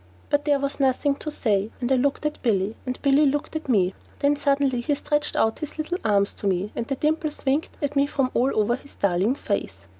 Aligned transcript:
But 0.31 0.45
there 0.45 0.57
was 0.57 0.79
nothing 0.79 1.13
to 1.17 1.29
say, 1.29 1.69
and 1.79 1.91
I 1.91 1.95
looked 1.95 2.25
at 2.25 2.41
Billy, 2.41 2.75
and 2.87 2.99
Billy 3.03 3.23
looked 3.27 3.55
at 3.55 3.69
me. 3.69 3.93
Then 4.17 4.35
suddenly 4.35 4.81
he 4.81 4.95
stretched 4.95 5.35
out 5.35 5.59
his 5.59 5.77
little 5.77 5.99
arms 6.03 6.33
to 6.41 6.47
me, 6.47 6.71
and 6.75 6.87
the 6.87 6.95
dimples 6.95 7.45
winked 7.45 7.77
at 7.83 7.95
me 7.95 8.07
from 8.07 8.31
all 8.33 8.49
over 8.59 8.75
his 8.75 8.95
darling 8.95 9.35
face. 9.35 9.85